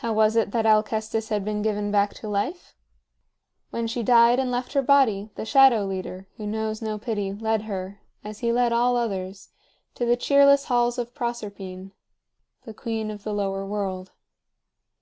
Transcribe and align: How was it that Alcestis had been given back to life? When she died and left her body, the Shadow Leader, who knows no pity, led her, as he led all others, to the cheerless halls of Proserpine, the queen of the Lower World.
How 0.00 0.12
was 0.12 0.36
it 0.36 0.50
that 0.50 0.66
Alcestis 0.66 1.30
had 1.30 1.42
been 1.42 1.62
given 1.62 1.90
back 1.90 2.12
to 2.16 2.28
life? 2.28 2.76
When 3.70 3.86
she 3.86 4.02
died 4.02 4.38
and 4.38 4.50
left 4.50 4.74
her 4.74 4.82
body, 4.82 5.30
the 5.36 5.46
Shadow 5.46 5.86
Leader, 5.86 6.26
who 6.36 6.46
knows 6.46 6.82
no 6.82 6.98
pity, 6.98 7.32
led 7.32 7.62
her, 7.62 8.02
as 8.22 8.40
he 8.40 8.52
led 8.52 8.74
all 8.74 8.94
others, 8.94 9.48
to 9.94 10.04
the 10.04 10.18
cheerless 10.18 10.66
halls 10.66 10.98
of 10.98 11.14
Proserpine, 11.14 11.92
the 12.66 12.74
queen 12.74 13.10
of 13.10 13.24
the 13.24 13.32
Lower 13.32 13.64
World. 13.64 14.12